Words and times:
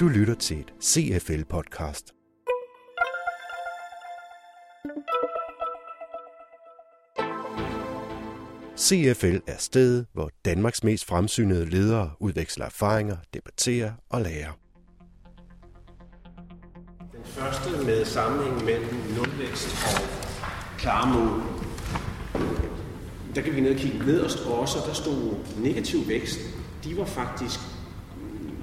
Du 0.00 0.08
lytter 0.08 0.34
til 0.34 0.60
et 0.60 0.72
CFL-podcast. 0.82 2.14
CFL 8.78 9.36
er 9.46 9.56
stedet, 9.58 10.06
hvor 10.12 10.30
Danmarks 10.44 10.84
mest 10.84 11.04
fremsynede 11.04 11.66
ledere 11.66 12.10
udveksler 12.20 12.66
erfaringer, 12.66 13.16
debatterer 13.34 13.92
og 14.10 14.20
lærer. 14.20 14.52
Den 17.12 17.24
første 17.24 17.70
med 17.86 18.04
sammenhæng 18.04 18.64
mellem 18.64 18.94
nulvækst 19.16 19.68
og 19.68 20.02
klare 20.78 21.14
mål. 21.14 21.42
Der 23.34 23.42
kan 23.42 23.56
vi 23.56 23.60
ned 23.60 23.70
og 23.70 23.76
kigge 23.76 23.98
nederst 23.98 24.38
også, 24.46 24.78
der 24.86 24.92
stod 24.92 25.34
negativ 25.56 26.08
vækst. 26.08 26.38
De 26.84 26.96
var 26.96 27.04
faktisk 27.04 27.60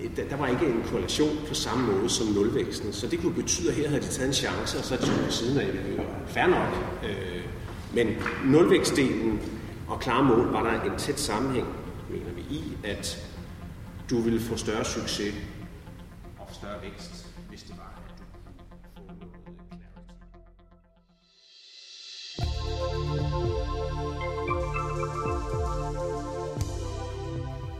øh, 0.00 0.30
der 0.30 0.36
var 0.36 0.46
ikke 0.46 0.66
en 0.66 0.82
korrelation 0.90 1.36
på 1.48 1.54
samme 1.54 1.92
måde 1.92 2.10
som 2.10 2.26
nulvæksten. 2.26 2.92
Så 2.92 3.06
det 3.06 3.20
kunne 3.20 3.34
betyde, 3.34 3.68
at 3.70 3.74
her 3.74 3.88
havde 3.88 4.02
de 4.02 4.06
taget 4.06 4.28
en 4.28 4.34
chance, 4.34 4.78
og 4.78 4.84
så 4.84 4.94
er 4.94 4.98
de 4.98 5.24
på 5.26 5.30
siden 5.30 5.58
af 5.58 5.66
det. 5.66 5.98
var 5.98 6.04
fair 6.26 6.46
nok. 6.46 6.68
Øh, 7.04 7.44
men 7.94 8.06
nulvækstdelen 8.44 9.40
og 9.88 10.00
klare 10.00 10.24
mål 10.24 10.52
var 10.52 10.62
der 10.62 10.92
en 10.92 10.98
tæt 10.98 11.20
sammenhæng, 11.20 11.66
mener 12.10 12.32
vi, 12.36 12.40
i, 12.40 12.62
at 12.84 13.26
du 14.10 14.20
ville 14.20 14.40
få 14.40 14.56
større 14.56 14.84
succes 14.84 15.34
og 16.38 16.48
større 16.52 16.82
vækst, 16.82 17.26
hvis 17.48 17.62
det 17.62 17.74
var, 17.76 18.00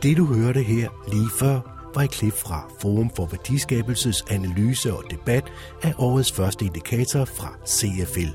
Det 0.02 0.16
du 0.16 0.24
hørte 0.24 0.62
her 0.62 0.88
lige 1.12 1.30
før, 1.38 1.60
var 1.95 2.02
et 2.02 2.10
klip 2.10 2.32
fra 2.32 2.70
Forum 2.80 3.10
for 3.16 3.26
Værdiskabelses 3.26 4.24
analyse 4.30 4.95
og 4.95 5.04
debat 5.10 5.52
af 5.82 5.95
årets 5.98 6.32
første 6.32 6.65
indikator 6.65 7.24
fra 7.24 7.59
CFL. 7.66 8.30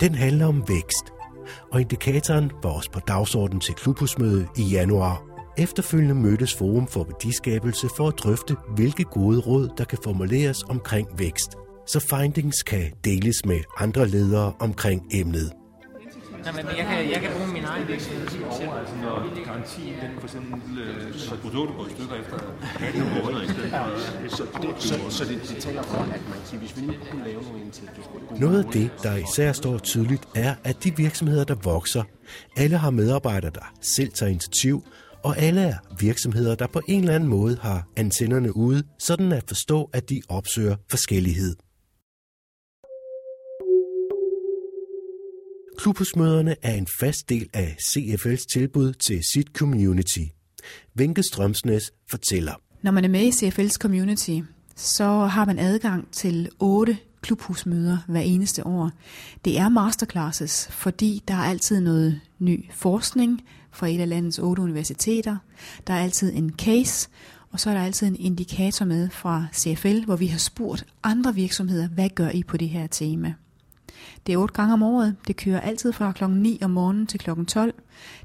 Den 0.00 0.14
handler 0.14 0.46
om 0.46 0.68
vækst, 0.68 1.12
og 1.72 1.80
indikatoren 1.80 2.50
var 2.62 2.70
også 2.70 2.90
på 2.90 3.00
dagsordenen 3.00 3.60
til 3.60 3.74
klubhusmødet 3.74 4.48
i 4.56 4.62
januar. 4.62 5.22
Efterfølgende 5.58 6.14
mødtes 6.14 6.54
Forum 6.54 6.86
for 6.86 7.04
Værdiskabelse 7.04 7.88
for 7.96 8.08
at 8.08 8.18
drøfte, 8.18 8.56
hvilke 8.74 9.04
gode 9.04 9.40
råd, 9.40 9.68
der 9.78 9.84
kan 9.84 9.98
formuleres 10.04 10.62
omkring 10.62 11.08
vækst, 11.18 11.56
så 11.86 12.00
findings 12.00 12.62
kan 12.62 12.92
deles 13.04 13.44
med 13.46 13.60
andre 13.78 14.08
ledere 14.08 14.52
omkring 14.60 15.02
emnet. 15.12 15.61
Nej, 16.44 16.52
men 16.52 16.64
jeg 16.78 16.86
kan, 16.90 17.10
jeg 17.14 17.20
kan 17.24 17.30
bruge 17.36 17.52
min 17.52 17.64
egen 17.64 17.88
virksomhed. 17.88 18.26
over, 18.50 18.74
altså 18.80 18.94
når 19.02 19.44
garantien 19.44 19.94
den 20.02 20.10
for 20.20 20.26
eksempel, 20.28 20.78
øh, 20.78 21.14
så 21.14 21.36
produktet 21.36 21.76
går 21.76 21.86
i 21.86 21.90
stykker 21.90 22.14
efter 22.22 22.36
18 22.86 23.00
måneder 23.00 23.42
i 23.42 23.48
stedet 23.52 23.70
for... 23.70 24.36
Så, 24.36 24.42
det, 24.62 24.70
så, 24.78 24.94
så 25.10 25.24
det, 25.24 25.36
det 25.48 25.56
taler 25.56 25.82
for, 25.82 25.98
at 25.98 26.22
man 26.28 26.38
siger, 26.44 26.60
hvis 26.60 26.76
vi 26.76 26.82
nu 26.86 26.92
kunne 27.10 27.24
lave 27.24 27.42
nogle 27.42 27.60
initiativer... 27.60 28.40
Noget 28.40 28.64
af 28.64 28.72
det, 28.72 28.90
der 29.02 29.16
især 29.16 29.52
står 29.52 29.78
tydeligt, 29.78 30.24
er, 30.34 30.54
at 30.64 30.84
de 30.84 30.96
virksomheder, 30.96 31.44
der 31.44 31.54
vokser, 31.54 32.02
alle 32.56 32.76
har 32.76 32.90
medarbejdere, 32.90 33.50
der 33.54 33.72
selv 33.96 34.12
tager 34.12 34.30
initiativ, 34.30 34.84
og 35.22 35.38
alle 35.38 35.60
er 35.60 35.76
virksomheder, 36.00 36.54
der 36.54 36.66
på 36.66 36.80
en 36.88 37.00
eller 37.00 37.14
anden 37.14 37.28
måde 37.28 37.58
har 37.62 37.88
antennerne 37.96 38.56
ude, 38.56 38.82
sådan 38.98 39.32
at 39.32 39.44
forstå, 39.48 39.90
at 39.92 40.10
de 40.10 40.22
opsøger 40.28 40.76
forskellighed. 40.90 41.56
Klubhusmøderne 45.82 46.56
er 46.62 46.74
en 46.74 46.86
fast 47.00 47.28
del 47.28 47.48
af 47.52 47.76
CFL's 47.88 48.46
tilbud 48.52 48.92
til 48.92 49.20
sit 49.32 49.46
community. 49.56 50.18
Vinke 50.94 51.22
Strømsnes 51.22 51.92
fortæller. 52.10 52.52
Når 52.82 52.90
man 52.90 53.04
er 53.04 53.08
med 53.08 53.20
i 53.20 53.30
CFL's 53.30 53.76
community, 53.76 54.40
så 54.76 55.04
har 55.04 55.44
man 55.44 55.58
adgang 55.58 56.08
til 56.12 56.48
otte 56.58 56.98
klubhusmøder 57.20 57.98
hver 58.08 58.20
eneste 58.20 58.66
år. 58.66 58.90
Det 59.44 59.58
er 59.58 59.68
masterclasses, 59.68 60.68
fordi 60.70 61.22
der 61.28 61.34
er 61.34 61.44
altid 61.44 61.80
noget 61.80 62.20
ny 62.38 62.70
forskning 62.72 63.42
fra 63.72 63.88
et 63.88 64.00
af 64.00 64.08
landets 64.08 64.38
otte 64.38 64.62
universiteter. 64.62 65.36
Der 65.86 65.94
er 65.94 66.02
altid 66.02 66.32
en 66.34 66.52
case, 66.58 67.08
og 67.50 67.60
så 67.60 67.70
er 67.70 67.74
der 67.74 67.82
altid 67.82 68.06
en 68.06 68.16
indikator 68.18 68.84
med 68.84 69.10
fra 69.10 69.46
CFL, 69.54 70.04
hvor 70.04 70.16
vi 70.16 70.26
har 70.26 70.38
spurgt 70.38 70.86
andre 71.02 71.34
virksomheder, 71.34 71.88
hvad 71.88 72.08
gør 72.08 72.28
I 72.28 72.42
på 72.42 72.56
det 72.56 72.68
her 72.68 72.86
tema? 72.86 73.34
Det 74.26 74.32
er 74.32 74.36
otte 74.36 74.54
gange 74.54 74.72
om 74.72 74.82
året. 74.82 75.16
Det 75.26 75.36
kører 75.36 75.60
altid 75.60 75.92
fra 75.92 76.12
kl. 76.12 76.24
9 76.30 76.58
om 76.62 76.70
morgenen 76.70 77.06
til 77.06 77.20
kl. 77.20 77.44
12. 77.44 77.74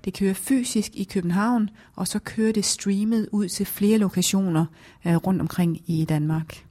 Det 0.06 0.14
kører 0.14 0.34
fysisk 0.34 0.92
i 0.96 1.04
København, 1.04 1.70
og 1.96 2.08
så 2.08 2.20
kører 2.20 2.52
det 2.52 2.66
streamet 2.66 3.30
ud 3.32 3.48
til 3.48 3.66
flere 3.66 3.98
lokationer 3.98 4.66
øh, 5.08 5.16
rundt 5.16 5.42
omkring 5.42 5.82
i 5.90 6.06
Danmark. 6.06 6.66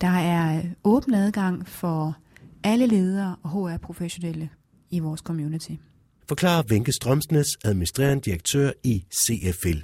Der 0.00 0.08
er 0.08 0.58
øh, 0.58 0.64
åben 0.84 1.14
adgang 1.14 1.68
for 1.68 2.16
alle 2.64 2.86
ledere 2.86 3.36
og 3.42 3.50
HR-professionelle 3.50 4.48
i 4.90 4.98
vores 4.98 5.20
community. 5.20 5.72
Forklarer 6.28 6.62
Vinke 6.62 6.92
Strømsnes, 6.92 7.46
administrerende 7.64 8.22
direktør 8.22 8.70
i 8.84 9.04
CFL. 9.26 9.78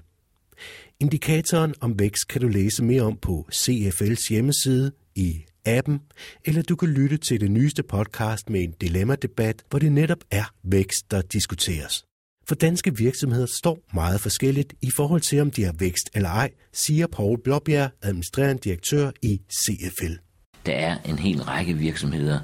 Indikatoren 1.00 1.75
om 1.81 1.99
vækst 1.99 2.28
kan 2.28 2.41
du 2.41 2.49
læse 2.49 2.84
mere 2.84 3.03
om 3.03 3.16
på 3.16 3.49
CFL's 3.53 4.28
hjemmeside 4.31 4.93
i 5.15 5.44
appen, 5.65 6.00
eller 6.44 6.62
du 6.62 6.76
kan 6.76 6.88
lytte 6.88 7.16
til 7.16 7.41
det 7.41 7.50
nyeste 7.50 7.82
podcast 7.82 8.50
med 8.50 8.60
en 8.60 8.75
dilemma-debat, 8.81 9.62
hvor 9.71 9.78
det 9.78 9.93
netop 9.93 10.19
er 10.31 10.44
vækst, 10.62 11.10
der 11.10 11.22
diskuteres. 11.22 12.04
For 12.48 12.54
danske 12.54 12.97
virksomheder 12.97 13.47
står 13.47 13.78
meget 13.94 14.20
forskelligt 14.20 14.75
i 14.82 14.91
forhold 14.97 15.20
til, 15.20 15.41
om 15.41 15.50
de 15.50 15.65
har 15.65 15.75
vækst 15.78 16.10
eller 16.15 16.28
ej, 16.28 16.50
siger 16.72 17.06
Paul 17.06 17.43
Blåbjerg, 17.44 17.91
administrerende 18.03 18.60
direktør 18.65 19.10
i 19.22 19.41
CFL. 19.53 20.12
Der 20.66 20.72
er 20.72 20.97
en 21.04 21.19
hel 21.19 21.43
række 21.43 21.75
virksomheder, 21.75 22.41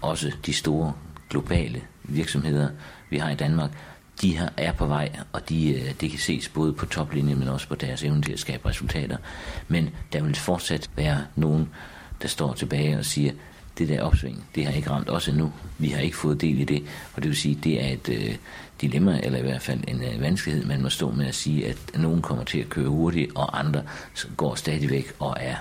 også 0.00 0.32
de 0.46 0.52
store 0.52 0.92
globale 1.30 1.82
virksomheder, 2.04 2.68
vi 3.10 3.18
har 3.18 3.30
i 3.30 3.34
Danmark, 3.34 3.70
de 4.22 4.38
her 4.38 4.48
er 4.56 4.72
på 4.72 4.86
vej, 4.86 5.12
og 5.32 5.48
de, 5.48 5.74
øh, 5.74 5.94
det 6.00 6.10
kan 6.10 6.18
ses 6.18 6.48
både 6.48 6.72
på 6.72 6.86
toplinjen, 6.86 7.38
men 7.38 7.48
også 7.48 7.68
på 7.68 7.74
deres 7.74 8.02
evne 8.02 8.22
til 8.22 8.32
at 8.32 8.38
skabe 8.38 8.68
resultater. 8.68 9.16
Men 9.68 9.90
der 10.12 10.22
vil 10.22 10.36
fortsat 10.36 10.90
være 10.96 11.24
nogen, 11.36 11.68
der 12.24 12.28
står 12.30 12.54
tilbage 12.54 12.98
og 12.98 13.04
siger, 13.04 13.32
det 13.78 13.88
der 13.88 14.02
opsving, 14.02 14.44
det 14.54 14.66
har 14.66 14.72
ikke 14.72 14.90
ramt 14.90 15.10
os 15.10 15.28
endnu. 15.28 15.52
Vi 15.78 15.88
har 15.88 16.00
ikke 16.00 16.16
fået 16.16 16.40
del 16.40 16.60
i 16.60 16.64
det, 16.64 16.82
og 17.14 17.22
det 17.22 17.28
vil 17.28 17.36
sige, 17.36 17.58
det 17.64 17.84
er 17.84 17.88
et 17.88 18.08
øh, 18.08 18.36
dilemma, 18.80 19.20
eller 19.22 19.38
i 19.38 19.42
hvert 19.42 19.62
fald 19.62 19.80
en 19.88 20.04
øh, 20.04 20.20
vanskelighed, 20.20 20.64
man 20.64 20.82
må 20.82 20.88
stå 20.88 21.10
med 21.10 21.26
at 21.26 21.34
sige, 21.34 21.68
at 21.68 21.76
nogen 21.94 22.22
kommer 22.22 22.44
til 22.44 22.58
at 22.58 22.68
køre 22.68 22.88
hurtigt, 22.88 23.30
og 23.34 23.58
andre 23.58 23.82
går 24.36 24.54
stadigvæk 24.54 25.12
og 25.18 25.36
er 25.40 25.56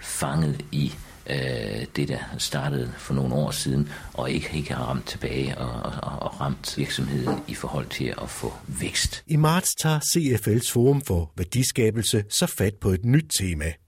fanget 0.00 0.64
i 0.72 0.92
øh, 1.30 1.86
det, 1.96 2.08
der 2.08 2.18
startede 2.38 2.92
for 2.98 3.14
nogle 3.14 3.34
år 3.34 3.50
siden, 3.50 3.88
og 4.14 4.30
ikke, 4.30 4.50
ikke 4.54 4.74
har 4.74 4.84
ramt 4.84 5.06
tilbage 5.06 5.58
og, 5.58 5.92
og, 6.02 6.22
og 6.22 6.40
ramt 6.40 6.74
virksomheden 6.78 7.38
i 7.48 7.54
forhold 7.54 7.86
til 7.86 8.14
at 8.22 8.30
få 8.30 8.52
vækst. 8.66 9.22
I 9.26 9.36
marts 9.36 9.74
tager 9.82 9.98
CFL's 9.98 10.72
Forum 10.72 11.00
for 11.00 11.32
Værdiskabelse 11.36 12.24
så 12.28 12.46
fat 12.46 12.74
på 12.74 12.90
et 12.90 13.04
nyt 13.04 13.26
tema– 13.38 13.72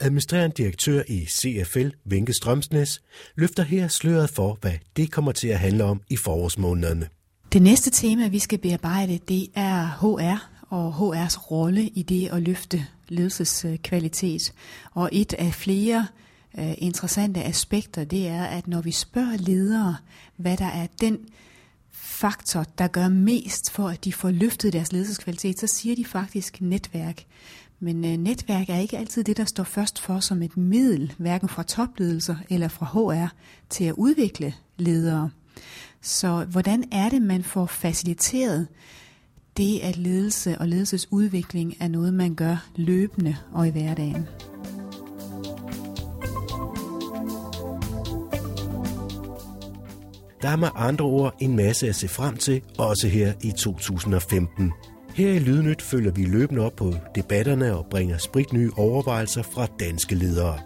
Administrerende 0.00 0.56
direktør 0.56 1.02
i 1.08 1.26
CFL, 1.26 1.88
Vinke 2.04 2.32
Strømsnes, 2.32 3.02
løfter 3.36 3.62
her 3.62 3.88
sløret 3.88 4.30
for, 4.30 4.58
hvad 4.60 4.72
det 4.96 5.10
kommer 5.10 5.32
til 5.32 5.48
at 5.48 5.58
handle 5.58 5.84
om 5.84 6.00
i 6.10 6.16
forårsmånederne. 6.16 7.08
Det 7.52 7.62
næste 7.62 7.90
tema, 7.90 8.28
vi 8.28 8.38
skal 8.38 8.58
bearbejde, 8.58 9.18
det 9.28 9.46
er 9.54 9.86
HR 10.00 10.50
og 10.68 10.94
HR's 10.94 11.50
rolle 11.50 11.82
i 11.82 12.02
det 12.02 12.28
at 12.32 12.42
løfte 12.42 12.86
ledelseskvalitet. 13.08 14.52
Og 14.92 15.08
et 15.12 15.32
af 15.32 15.54
flere 15.54 16.06
øh, 16.58 16.74
interessante 16.78 17.42
aspekter, 17.42 18.04
det 18.04 18.28
er, 18.28 18.44
at 18.44 18.68
når 18.68 18.80
vi 18.80 18.90
spørger 18.90 19.36
ledere, 19.36 19.96
hvad 20.36 20.56
der 20.56 20.66
er 20.66 20.86
den 21.00 21.18
faktor, 21.92 22.64
der 22.78 22.88
gør 22.88 23.08
mest 23.08 23.70
for, 23.70 23.88
at 23.88 24.04
de 24.04 24.12
får 24.12 24.30
løftet 24.30 24.72
deres 24.72 24.92
ledelseskvalitet, 24.92 25.60
så 25.60 25.66
siger 25.66 25.96
de 25.96 26.04
faktisk 26.04 26.60
netværk. 26.60 27.24
Men 27.84 28.04
øh, 28.04 28.16
netværk 28.16 28.70
er 28.70 28.78
ikke 28.78 28.98
altid 28.98 29.24
det, 29.24 29.36
der 29.36 29.44
står 29.44 29.64
først 29.64 30.00
for 30.00 30.20
som 30.20 30.42
et 30.42 30.56
middel, 30.56 31.12
hverken 31.18 31.48
fra 31.48 31.62
topledelser 31.62 32.36
eller 32.50 32.68
fra 32.68 32.86
HR, 32.86 33.34
til 33.70 33.84
at 33.84 33.94
udvikle 33.96 34.54
ledere. 34.76 35.30
Så 36.00 36.44
hvordan 36.44 36.84
er 36.92 37.08
det, 37.08 37.22
man 37.22 37.42
får 37.42 37.66
faciliteret 37.66 38.68
det, 39.56 39.80
at 39.80 39.96
ledelse 39.96 40.58
og 40.58 40.68
ledelsesudvikling 40.68 41.74
er 41.80 41.88
noget, 41.88 42.14
man 42.14 42.34
gør 42.34 42.66
løbende 42.76 43.36
og 43.52 43.66
i 43.66 43.70
hverdagen? 43.70 44.28
Der 50.42 50.48
er 50.48 50.56
med 50.56 50.68
andre 50.74 51.04
ord 51.04 51.34
en 51.40 51.56
masse 51.56 51.88
at 51.88 51.94
se 51.94 52.08
frem 52.08 52.36
til, 52.36 52.62
også 52.78 53.08
her 53.08 53.32
i 53.42 53.50
2015. 53.50 54.72
Her 55.14 55.32
i 55.32 55.38
Lydnyt 55.38 55.82
følger 55.82 56.12
vi 56.12 56.24
løbende 56.24 56.62
op 56.62 56.72
på 56.76 56.94
debatterne 57.14 57.76
og 57.76 57.86
bringer 57.90 58.18
spritnye 58.18 58.70
overvejelser 58.76 59.42
fra 59.42 59.66
danske 59.80 60.14
ledere. 60.14 60.58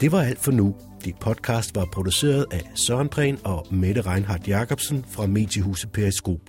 Det 0.00 0.12
var 0.12 0.22
alt 0.22 0.38
for 0.38 0.52
nu. 0.52 0.74
Dit 1.04 1.16
podcast 1.20 1.74
var 1.74 1.84
produceret 1.92 2.46
af 2.50 2.70
Søren 2.74 3.08
Prehn 3.08 3.38
og 3.44 3.66
Mette 3.70 4.00
Reinhardt 4.00 4.48
Jacobsen 4.48 5.04
fra 5.08 5.26
Mediehuset 5.26 5.92
Periskop. 5.92 6.40